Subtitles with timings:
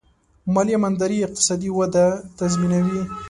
[0.53, 2.07] مالي امانتداري اقتصادي ودې
[2.39, 3.01] تضمینوي.